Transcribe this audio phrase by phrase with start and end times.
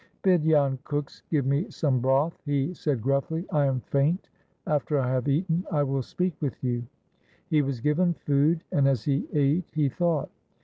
[0.23, 3.45] "Bid yon cooks give me some broth," he said gruffly.
[3.51, 4.29] "I am faint.
[4.65, 6.85] After I have eaten, I will speak with you."
[7.51, 10.31] He was given food, and as he ate he thought.